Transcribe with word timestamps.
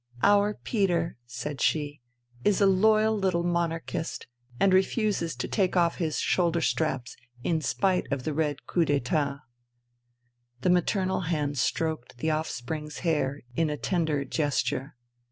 "Our 0.33 0.55
Peter," 0.55 1.19
said 1.27 1.61
she," 1.61 2.01
is 2.43 2.59
a 2.59 2.65
loyal 2.65 3.15
little 3.15 3.43
monarchist 3.43 4.25
and 4.59 4.73
refuses 4.73 5.35
to 5.35 5.47
take 5.47 5.77
off 5.77 5.97
his 5.97 6.17
shoulder 6.19 6.59
straps 6.59 7.15
in 7.43 7.61
spite 7.61 8.11
of 8.11 8.23
the 8.23 8.33
Red 8.33 8.65
cowp 8.65 8.87
d'itaV 8.87 9.41
The 10.61 10.69
maternal 10.71 11.21
hand 11.29 11.59
stroked 11.59 12.17
the 12.17 12.31
offspring's 12.31 13.01
hair 13.05 13.41
in 13.55 13.69
a 13.69 13.77
tender 13.77 14.25
gesture. 14.25 14.95